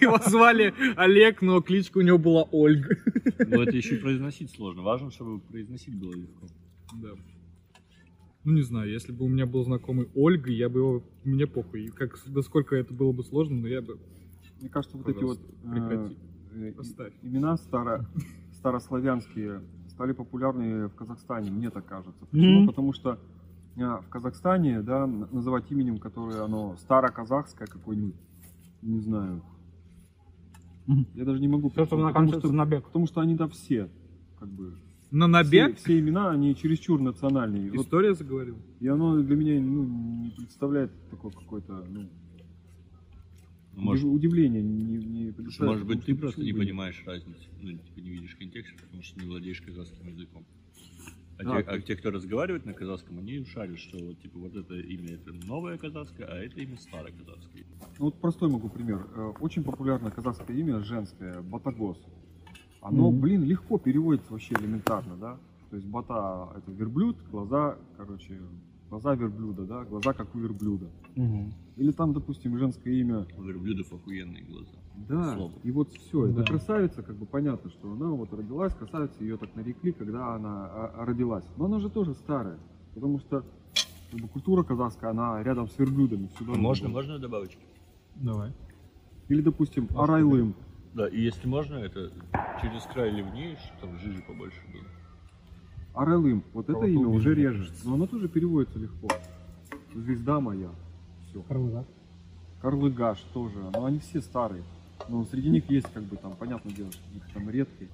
[0.00, 2.88] Его звали Олег, но кличка у него была Ольг.
[3.38, 4.82] Но это еще и произносить сложно.
[4.82, 6.46] Важно, чтобы произносить было легко.
[6.94, 7.10] Да.
[8.44, 11.02] Ну, не знаю, если бы у меня был знакомый Ольга, я бы его...
[11.24, 11.88] Мне похуй.
[11.88, 13.98] Как, насколько это было бы сложно, но я бы...
[14.60, 16.16] Мне кажется, вот эти вот э, прекрати.
[16.54, 18.06] э, имена старо,
[18.52, 22.24] старославянские стали популярны в Казахстане, мне так кажется.
[22.30, 22.66] Почему?
[22.66, 23.18] Потому что
[23.76, 28.16] в Казахстане, да, называть именем, которое оно староказахское какое-нибудь,
[28.82, 29.42] не знаю.
[31.14, 32.84] Я даже не могу Все, что потому что, на бег.
[32.84, 33.88] потому что они да все,
[34.38, 34.74] как бы.
[35.12, 35.74] На набег?
[35.76, 37.66] Все, все имена, они чересчур национальные.
[37.66, 38.56] И Вот- История заговорил.
[38.80, 39.84] и оно для меня ну,
[40.24, 42.08] не представляет такое какое-то, ну,
[43.76, 44.62] Может, удив- удивление.
[44.62, 48.34] Не, не представляет, может быть, потому ты просто не понимаешь разницы, ну, типа не видишь
[48.36, 50.44] контекста, потому что не владеешь казахским языком.
[51.42, 54.54] А, А, те, а те, кто разговаривает на казахском, они шарят, что вот типа вот
[54.54, 57.64] это имя это новое казахское, а это имя старое казахское.
[57.98, 59.06] Ну, вот простой могу пример.
[59.14, 61.98] Э, Очень популярное казахское имя женское, Батагос.
[62.82, 63.20] Оно, Мгм.
[63.20, 65.38] блин, легко переводится вообще элементарно, да?
[65.70, 68.38] То есть бата это верблюд, глаза, короче,
[68.90, 70.90] глаза верблюда, да, глаза как у верблюда.
[71.76, 74.76] Или там, допустим, женское имя, У верблюдов охуенные глаза.
[74.94, 75.52] Да, Слово.
[75.62, 76.44] и вот все, это Да.
[76.44, 81.04] красавица, как бы понятно, что она вот родилась, красавица, ее так нарекли, когда она а,
[81.06, 81.44] родилась.
[81.56, 82.58] Но она же тоже старая,
[82.94, 83.44] потому что
[84.10, 86.52] как бы, культура казахская, она рядом с верблюдами всегда.
[86.54, 86.98] А можно, была.
[87.00, 87.60] можно добавочки?
[88.16, 88.52] Давай.
[89.28, 90.54] Или, допустим, Арайлым.
[90.92, 92.10] Да, и если можно, это
[92.60, 94.82] через край ливнеешь, там жижи побольше было.
[95.94, 99.08] Арайлым, вот это Кого-то имя уже режет, но оно тоже переводится легко.
[99.94, 100.70] Звезда моя,
[101.28, 101.44] все.
[102.60, 104.62] Карлыгаш тоже, но они все старые.
[105.08, 107.90] Но среди них есть, как бы там, понятное дело, что их там редкие.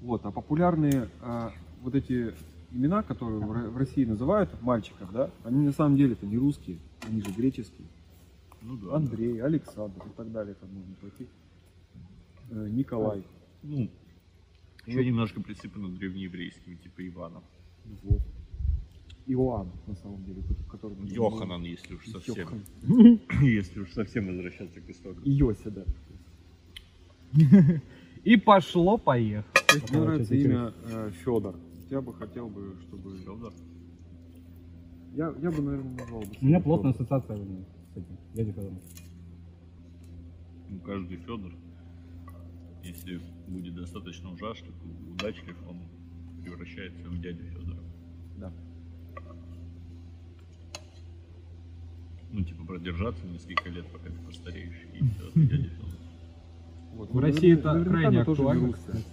[0.00, 2.34] Вот, а популярные а, вот эти
[2.72, 6.36] имена, которые в Ро- в России называют мальчиков, да, они на самом деле это не
[6.36, 7.86] русские, они же греческие.
[8.62, 8.96] Ну да.
[8.96, 11.28] Андрей, Александр и так далее, там можно пойти.
[12.50, 13.24] Э, Николай.
[13.62, 13.88] Ну,
[14.86, 17.42] еще немножко присыпано древнееврейскими, типа Ивана.
[18.02, 18.22] Вот.
[19.26, 20.96] Иоанн, на самом деле, который...
[21.06, 22.36] Йоханан, если уж совсем.
[22.36, 22.62] Йохан.
[23.42, 25.22] Если уж совсем возвращаться к истокам.
[25.22, 25.84] И Йося, да.
[28.24, 29.44] И пошло-поехало.
[29.90, 30.72] Мне нравится имя
[31.24, 31.56] Федор.
[31.90, 33.18] Я бы хотел бы, чтобы...
[33.18, 33.52] Федор?
[35.14, 36.28] Я, я бы, наверное, назвал бы.
[36.40, 38.16] У меня плотная ассоциация с этим.
[38.34, 38.80] Дядя Федором.
[40.68, 41.52] Ну, каждый Федор,
[42.82, 44.72] если будет достаточно ужаслив,
[45.10, 45.76] удачлив, он
[46.42, 47.82] превращается в дядю Федора.
[48.38, 48.52] Да.
[52.30, 55.88] Ну, типа, продержаться несколько лет, пока ты постареешь, и ты дядя Федор.
[56.94, 57.10] Вот.
[57.10, 59.04] В России это крайне актуально, кстати.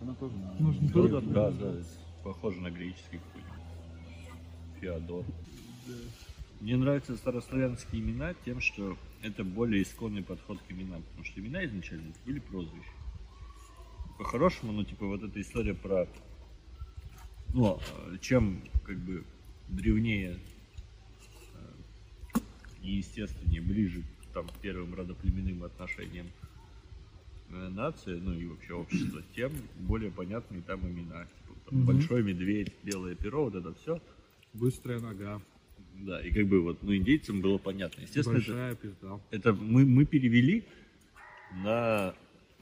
[0.00, 1.20] Она тоже Нужно русская.
[1.20, 1.74] да, да,
[2.22, 3.54] похоже на греческий какой-нибудь.
[4.80, 5.24] Феодор.
[6.60, 11.64] Мне нравятся старославянские имена тем, что это более исконный подход к именам, потому что имена
[11.64, 12.90] изначально были прозвища.
[14.18, 16.06] По-хорошему, ну, типа, вот эта история про,
[17.52, 17.78] ну,
[18.20, 19.24] чем, как бы,
[19.68, 20.38] древнее
[21.54, 22.38] э,
[22.82, 26.26] и естественнее, ближе к там, первым родоплеменным отношениям
[27.54, 31.24] э, нации, ну и вообще общества, тем более понятные там имена.
[31.24, 31.86] Типа, там, Мгм.
[31.86, 34.00] Большой медведь, белое перо, вот это все.
[34.52, 35.40] Быстрая нога,
[35.94, 38.00] Да, и как бы вот, ну, индейцам было понятно.
[38.02, 39.20] Естественно, это, большая пизда.
[39.30, 40.64] это мы, мы перевели
[41.62, 42.14] на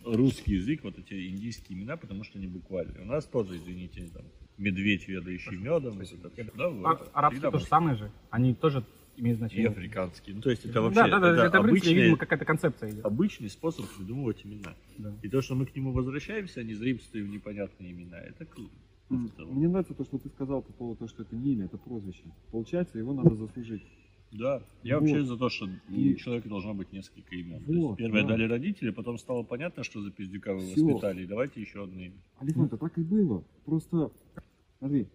[0.04, 3.02] русский язык вот эти индийские имена, потому что они буквальные.
[3.02, 4.24] У нас тоже, извините, там,
[4.58, 6.00] медведь, ведающий медом.
[6.00, 6.16] это всё,
[6.54, 8.10] да, вот А- это Арабские то же самое же.
[8.30, 8.84] Они тоже
[9.16, 9.68] имеют И значение.
[9.68, 10.36] африканские.
[10.36, 13.04] Ну, то есть это вообще да, да, да, это, принципе, обычный, видимо, какая-то концепция идет.
[13.04, 14.74] обычный способ придумывать имена.
[14.98, 15.14] Да.
[15.22, 18.72] И то, что мы к нему возвращаемся, а не заимствуем непонятные имена, это круто.
[19.10, 22.24] Мне нравится то, что ты сказал по поводу того, что это не имя, это прозвище.
[22.50, 23.82] Получается, его надо заслужить.
[24.32, 25.02] Да, я Вот.
[25.10, 27.62] вообще за то, что у И- человека должно быть несколько имен.
[27.64, 28.28] То есть Вот, первое да.
[28.28, 30.86] дали родители, потом стало понятно, что за пиздюка вы Всё.
[30.86, 32.14] воспитали, и давайте еще одно имя.
[32.38, 33.44] Александр, так и было.
[33.66, 34.10] Просто,
[34.78, 35.06] смотри,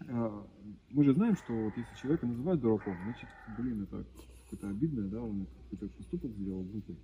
[0.00, 3.28] мы же знаем, что вот если человека называют дураком, значит,
[3.58, 4.04] блин, это
[4.44, 6.96] какое-то обидное, да, он какой-то поступок сделал глупый.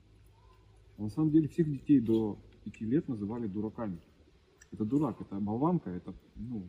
[0.98, 3.98] А на самом деле всех детей до пяти лет называли дураками.
[4.70, 6.66] Это дурак, это болванка, это, ну,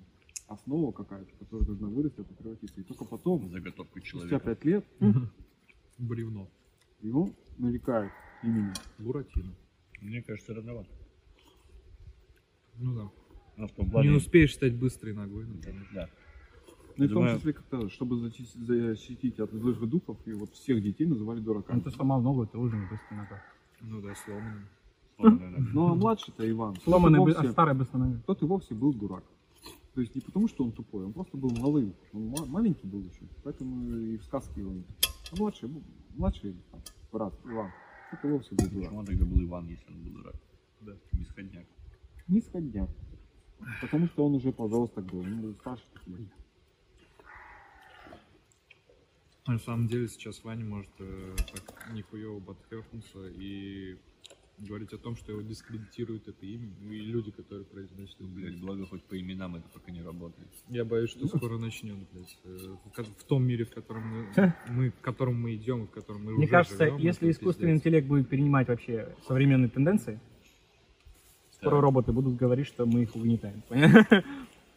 [0.47, 2.81] основа какая-то, которая должна вырасти, это превратиться.
[2.81, 4.39] И только потом, Заготовку спустя человека.
[4.39, 4.85] пять лет,
[5.99, 6.47] Бревно.
[7.01, 8.11] его нарекают
[8.43, 8.73] именем.
[8.97, 9.53] Буратино.
[10.01, 10.89] Мне кажется, рановато.
[12.77, 13.11] Ну да.
[13.57, 15.45] Ну, в Не успеешь стать быстрой ногой.
[15.45, 15.87] например.
[15.93, 16.09] да.
[16.95, 21.05] Ну и в том числе, как-то, чтобы защитить, от злых духов, и вот всех детей
[21.07, 21.77] называли дураками.
[21.77, 23.41] Ну, ты сломал ногу, ты уже не быстро нога.
[23.81, 24.61] Ну да, сломанный.
[25.17, 25.59] Сломанная.
[25.73, 28.19] Ну а младший-то Иван, Сломанный, бы- вовсе- а старый быстро нога.
[28.27, 29.23] тот и вовсе был дурак.
[29.95, 31.93] То есть не потому, что он тупой, он просто был малым.
[32.13, 34.85] Он ма- маленький был еще, поэтому и в сказке его нет.
[35.31, 35.69] А младший,
[36.15, 37.71] младший там, брат Иван,
[38.11, 38.81] тот и вовсе был дурак.
[38.85, 40.35] Почему он тогда был Иван, если он был дурак?
[40.81, 40.93] Да.
[41.11, 41.65] Бесходняк.
[42.27, 42.89] Нисходняк.
[43.81, 45.83] Потому что он уже подросток был, он был старше.
[45.93, 46.27] таких лет.
[49.45, 53.97] На самом деле сейчас Ваня может э, так нихуево подхеркнуться и
[54.59, 58.61] говорить о том, что его дискредитирует это имя, ну и люди, которые произносят это, Блять,
[58.61, 60.47] благо хоть по именам это пока не работает.
[60.69, 62.37] Я боюсь, что скоро начнет, блядь.
[62.45, 62.75] э,
[63.19, 66.43] В том мире, в котором мы, мы, к которому мы идем, в котором мы Мне
[66.43, 67.81] уже кажется, живем, если это искусственный пиздец.
[67.81, 70.21] интеллект будет перенимать вообще современные тенденции,
[71.63, 73.61] скоро роботы будут говорить, что мы их угнетаем.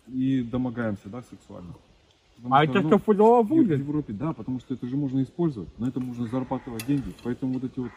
[0.08, 1.74] И домогаемся, да, сексуально.
[2.36, 3.78] Потому А что, это ну, что поняла в будет?
[3.78, 7.12] Европе, да, потому что это же можно использовать, на этом можно зарабатывать деньги.
[7.22, 7.90] Поэтому вот эти вот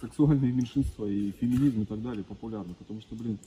[0.00, 2.74] сексуальные меньшинства и феминизм и так далее популярны.
[2.74, 3.38] Потому что, блин,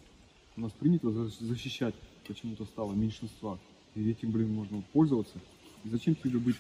[0.56, 1.96] у нас принято за- защищать
[2.28, 3.60] почему-то стало меньшинства.
[3.96, 5.38] И этим, блин, можно пользоваться.
[5.84, 6.58] И зачем тебе быть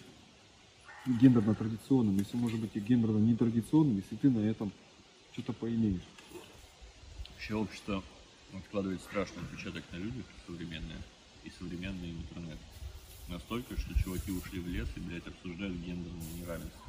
[1.06, 4.71] гендерно-традиционным, если может быть и гендерно-нетрадиционным, если ты на этом
[5.32, 6.02] что-то поимеешь.
[7.38, 8.04] Вообще общество
[8.52, 10.97] откладывает страшный отпечаток на людях современное
[11.43, 12.58] и современный интернет.
[13.28, 16.82] Настолько, что чуваки ушли в лес и, блядь, обсуждают гендерное неравенство.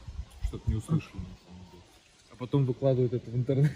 [0.45, 1.83] Что-то не услышал, на самом деле.
[2.33, 3.71] А потом выкладывают это в интернет.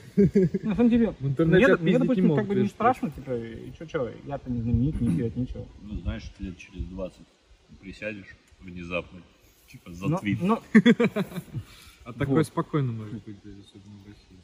[0.64, 3.36] На самом деле, В интернете мне, мне, не допустим, могут, как бы не страшно, типа,
[3.36, 5.68] и чё, чё, я-то не знаменит, не пьет, ничего.
[5.82, 7.18] Ну, знаешь, лет через 20
[7.82, 9.20] присядешь внезапно,
[9.68, 10.40] типа, за твит.
[10.40, 10.62] но
[12.06, 14.38] А такое спокойно может быть, особенно в России.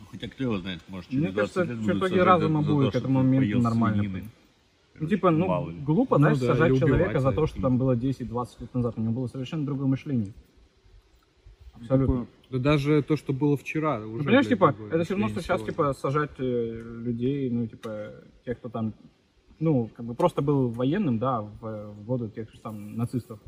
[0.00, 2.62] Ну, хотя кто его знает, может, через мне 20 кажется, лет будут чертоги сажать разума
[2.62, 4.02] за будет к что этому ты моменту поел нормально.
[4.02, 4.24] свинины.
[4.98, 5.78] Ну, типа, ну, мало ли.
[5.80, 8.94] глупо, Ну знаешь, да, сажать человека за за то, что там было 10-20 лет назад.
[8.96, 10.32] У него было совершенно другое мышление.
[11.74, 12.06] Абсолютно.
[12.14, 14.06] Такое- Да даже то, что было вчера, уже.
[14.06, 15.72] Ну, понимаешь, блядь, типа, другое это все равно, что мышление сейчас, сегодня.
[15.72, 18.12] типа, сажать э, людей, ну, типа,
[18.44, 18.94] тех, кто там,
[19.58, 21.60] ну, как бы просто был военным, да, в,
[21.92, 23.40] в годы тех же там нацистов.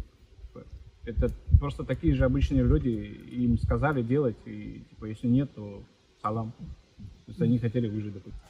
[1.05, 5.83] Это просто такие же обычные люди, им сказали делать, и, типа, если нет, то
[6.23, 6.53] салам.
[6.59, 8.41] То есть они хотели выжить, допустим.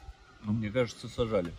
[0.45, 1.53] Ну, мне кажется, сажали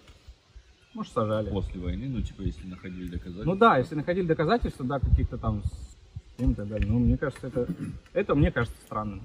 [0.93, 1.49] Может, сажали.
[1.49, 3.43] после войны, ну, типа, если находили доказательства.
[3.43, 6.89] Ну да, если находили доказательства, да, каких-то там с ним и так далее.
[6.89, 7.67] Но мне кажется, это,
[8.13, 9.21] это мне кажется странным.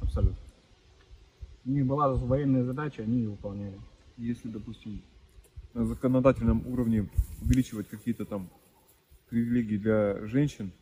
[0.00, 0.36] Абсолютно.
[1.64, 3.78] У них была военная задача, они ее выполняли.
[4.16, 5.00] если, допустим,
[5.74, 7.08] на законодательном уровне
[7.40, 8.50] увеличивать какие-то там
[9.30, 10.72] привилегии для женщин,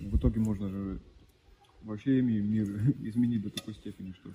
[0.00, 1.00] в итоге можно же
[1.82, 2.66] вообще мир
[3.06, 4.30] изменить до такой степени, что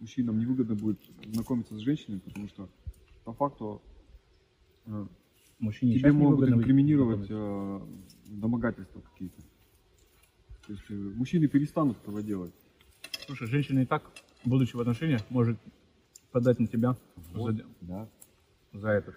[0.00, 2.68] мужчинам невыгодно будет знакомиться с женщиной, потому что
[3.24, 3.82] по факту
[4.86, 5.06] э,
[5.58, 7.80] Мужчине тебе могут инкриминировать э,
[8.26, 9.40] домогательства какие-то.
[10.66, 12.52] То есть э, мужчины перестанут этого делать.
[13.26, 14.02] Слушай, женщина и так,
[14.44, 15.58] будучи в отношениях, может
[16.32, 16.96] подать на тебя
[17.32, 18.08] Вот, за, да.
[18.72, 19.14] за это.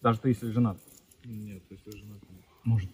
[0.00, 0.78] Даже ты, если женат.
[1.24, 2.14] Нет, если жена.
[2.18, 2.44] то нет.
[2.64, 2.90] Может.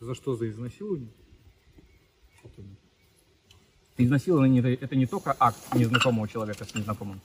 [0.00, 0.36] За что?
[0.36, 1.10] За изнасилование?
[3.96, 7.20] Изнасилование это, это не только акт незнакомого человека с незнакомым.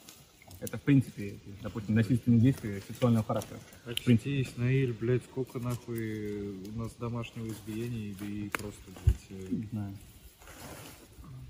[0.59, 3.59] Это, в принципе, допустим, насильственные действия сексуального характера.
[3.85, 9.15] Очнитесь, Наиль, блядь, сколько нахуй у нас домашнего избиения да и просто, блядь.
[9.29, 9.97] э, Не знаю.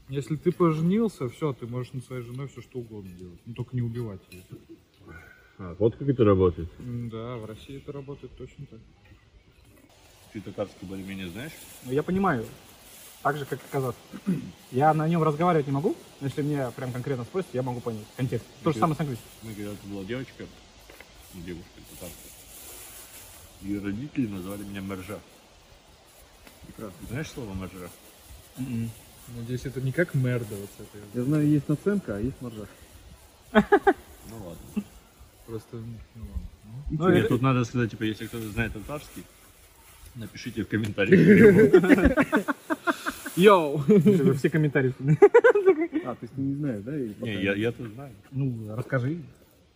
[0.10, 3.40] Если ты поженился, все, ты можешь над своей женой все что угодно делать.
[3.46, 4.42] Ну только не убивать ее.
[5.60, 6.70] А, вот как это работает.
[6.80, 8.80] Да, в России это работает точно так.
[10.34, 11.54] Ты татарский более-менее знаешь?
[11.86, 12.46] Но я понимаю,
[13.24, 13.96] так же, как и казах.
[14.72, 18.06] Я на нем разговаривать не могу, но если мне прям конкретно спросят, я могу понять
[18.18, 18.46] контекст.
[18.64, 19.26] То же самое с английским.
[19.44, 20.46] Мы когда-то была девочка,
[21.34, 22.32] ну, девушка татарская.
[23.62, 25.20] Ее родители назвали меня Мержа.
[26.68, 26.98] Прекрасно.
[27.02, 27.90] Ты знаешь слово Мержа?
[29.38, 30.98] Надеюсь, это не как мерда вот это.
[31.14, 32.68] Я знаю, есть наценка, а есть маржа.
[34.30, 34.84] Ну ладно.
[35.46, 36.48] Просто, ну ладно.
[36.90, 39.24] Ну, Нет, это- тут надо сказать, типа, если кто-то знает татарский,
[40.16, 42.46] напишите в комментариях.
[43.36, 43.80] Йоу!
[44.38, 44.94] Все комментарии.
[46.06, 46.92] А, то есть ты не знаешь, да?
[46.96, 48.14] Не, я, я-то знаю.
[48.32, 49.18] Ну, расскажи.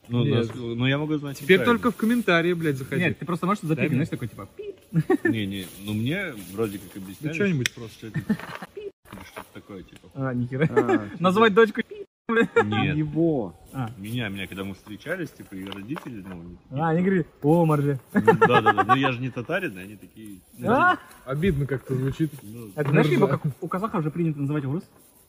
[0.10, 0.36] Ну, Нет.
[0.48, 1.80] нас- ну, я могу знать Теперь неправильно.
[1.84, 3.02] только в комментарии, блядь, заходи.
[3.02, 3.96] Нет, ты просто можешь запикать, мне.
[4.06, 5.24] знаешь, такой типа пип.
[5.26, 7.98] Не, не, ну мне вроде как Ну объясняли, что-нибудь просто.
[7.98, 8.20] что это
[8.76, 8.92] или
[9.26, 10.10] что-то такое, типа.
[10.14, 10.66] А, нихера.
[10.70, 12.07] А, Назвать дочку пип.
[12.30, 13.56] Нет, Его.
[13.72, 17.28] А, меня, меня, когда мы встречались, типа, ее родители, ну, они такие, а, они говорят,
[17.42, 18.00] о, Маржи.
[18.12, 22.30] да, да, да, ну я же не татарин, они такие, А, Обидно как-то звучит.
[22.44, 24.84] ну, это знаешь, либо как у казахов же принято называть урыс?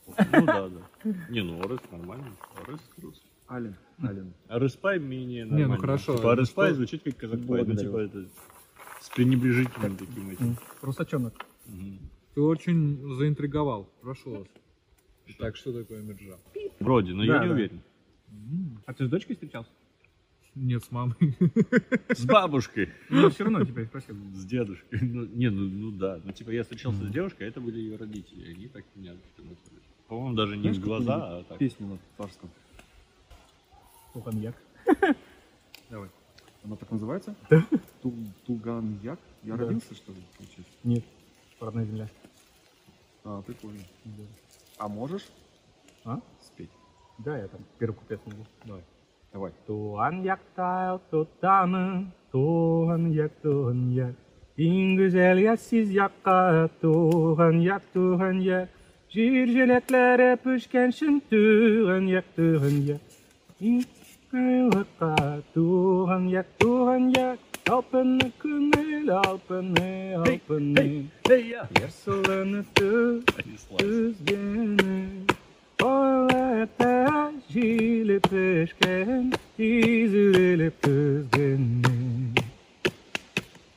[0.07, 0.81] ну да, да.
[1.29, 2.31] Не, ну Орыс нормально,
[2.65, 3.21] Орыс рус.
[3.49, 3.75] Ален.
[4.03, 4.33] Ален.
[4.49, 5.77] Арыспай менее ну нормально.
[5.77, 7.79] хорошо, Типа Арыспай что- звучит как казахпай, ну Благодарю.
[7.79, 8.29] типа это
[8.99, 10.57] с пренебрежительным таким этим.
[10.81, 11.33] Русачонок.
[11.65, 11.99] Мгм.
[12.35, 13.89] Ты очень заинтриговал.
[14.01, 14.47] Прошу вас.
[15.37, 16.35] Так, что такое мерджа?
[16.79, 17.53] Вроде, но Да, я не да.
[17.53, 17.81] уверен.
[18.85, 19.69] А ты с дочкой встречался?
[20.55, 21.15] Нет, с мамой.
[22.09, 24.15] С бабушкой, Ну, все равно теперь спросил.
[24.33, 24.99] с дедушкой.
[25.01, 26.19] Ну, не, ну, ну да.
[26.23, 28.51] Ну, типа, я встречался с девушкой, а это были ее родители.
[28.53, 29.13] Они так меня.
[30.07, 31.57] По-моему, даже не в глаза, а так.
[31.59, 32.49] Песню на татарском.
[34.13, 34.55] Туханьяк.
[35.89, 36.09] Давай.
[36.63, 37.35] Она так называется?
[37.49, 37.63] Да.
[38.01, 38.13] Ту-
[38.45, 39.19] Туганьяк?
[39.43, 39.65] Я Да.
[39.65, 40.71] родился, что ли, получается?
[40.83, 41.05] Нет,
[41.61, 42.09] родная земля.
[43.23, 43.79] А, прикольно.
[44.77, 45.25] А можешь
[46.08, 46.20] А?
[46.40, 46.70] спеть?
[47.18, 48.44] Да, я там первый куплет могу.
[48.64, 48.82] Давай.
[49.32, 49.52] Давай.
[49.66, 54.14] Tuhan yak tayo tutama, Tuhan yak Tuhan yak.
[54.56, 58.68] İngüzel yassiz yakka, Tuhan yak Tuhan yak.
[59.08, 63.00] Jirjiletlere püşkenşin, Tuhan yak Tuhan yak.
[63.60, 67.38] İngüzel Tuhan yak Tuhan yak.
[67.70, 71.02] Alpene künel, alpene, alpene.
[71.30, 71.68] Эй, я!
[71.80, 73.82] Yersalını tüz, Понеслась.
[73.82, 75.17] Üzgünüm
[75.83, 77.07] Oylete
[77.49, 82.33] jile peşken İzilip üzgünüm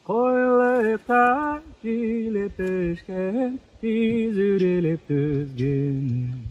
[0.08, 6.42] Oylete jile peşken İzilip üzgünüm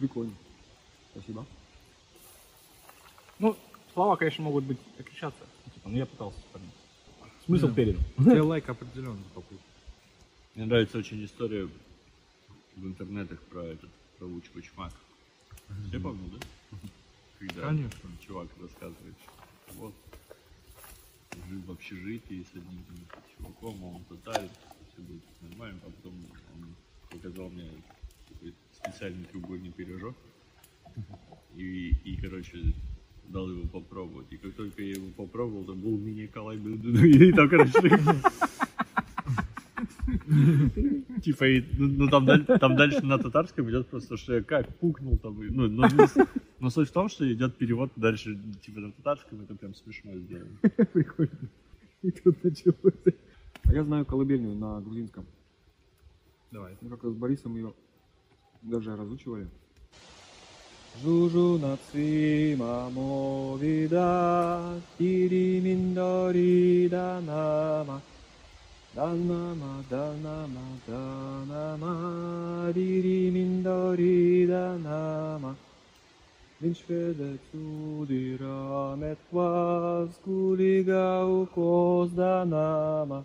[0.00, 0.32] Прикольно.
[1.14, 1.44] Спасибо.
[3.38, 3.56] Ну,
[3.94, 5.44] слова, конечно, могут быть отличаться.
[5.74, 6.72] Типа, ну, я пытался вспомнить.
[7.46, 7.74] Смысл Да.
[7.74, 8.02] передал.
[8.18, 9.58] Тебе лайк определенно попал.
[10.56, 11.68] Мне нравится очень история
[12.76, 13.90] в интернетах про этот,
[14.26, 14.92] Вучку Чмак.
[15.88, 16.38] Все помню, да?
[17.38, 18.10] Когда Конечно.
[18.24, 19.94] чувак рассказывает, что вот
[21.48, 22.84] жил в общежитии с одним
[23.36, 24.48] чуваком, он татарин,
[24.92, 26.14] все будет нормально, а потом
[26.54, 26.74] он
[27.10, 27.68] показал мне
[28.28, 30.14] такой специальный треугольный пирожок.
[31.56, 32.74] И, и, короче,
[33.28, 34.26] дал его попробовать.
[34.30, 37.04] И как только я его попробовал, там был мини-Николай Дудуну.
[37.04, 37.72] И там, короче,
[41.22, 45.16] Типа, и, ну, ну, там, там дальше на татарском идет просто, что я как пукнул
[45.18, 45.40] там.
[45.42, 46.06] и- Ну, но, но,
[46.60, 50.56] но суть в том, что идет перевод дальше, типа, на татарском, это прям смешно сделано.
[50.92, 51.38] Прикольно.
[52.02, 53.14] И тут началось.
[53.64, 55.24] А я знаю колыбельную на грузинском.
[56.50, 56.72] Давай.
[56.80, 57.72] Мы как-то с Борисом ее
[58.62, 59.46] даже разучивали.
[61.02, 64.00] Жужу наци мамовида,
[64.98, 68.02] тириминдорида нама.
[68.94, 71.92] Dalnama, dalnama, dalnama,
[72.74, 75.56] diri mindori dalnama.
[76.60, 83.24] Vinșvedețu diramet vas, culigau cos danama.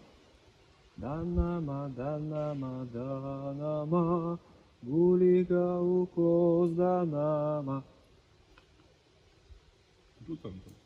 [0.96, 4.40] Danama, danama, danama,
[4.80, 7.84] guligau cos danama.
[10.28, 10.77] Du-te-mi